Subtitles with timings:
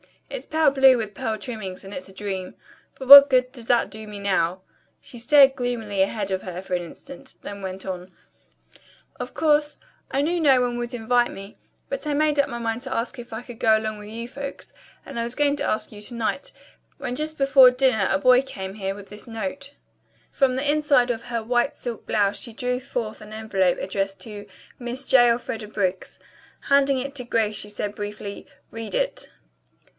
[0.31, 2.55] It's pale blue with pearl trimmings and it's a dream.
[2.97, 4.61] But what good does it do me now?"
[5.01, 8.11] She stared gloomily ahead of her for an instant, then went on:
[9.19, 9.77] "Of course,
[10.09, 11.57] I knew no one would invite me,
[11.89, 14.27] but I made up my mind to ask if I could go along with you
[14.27, 14.73] folks,
[15.05, 16.51] and I was going to ask you to night,
[16.97, 19.75] when just before dinner a boy came here with this note."
[20.31, 24.47] From the inside of her white silk blouse she drew forth an envelope addressed to
[24.79, 25.29] "Miss J.
[25.29, 26.19] Elfreda Briggs."
[26.69, 29.29] Handing it to Grace she said briefly: "Read it."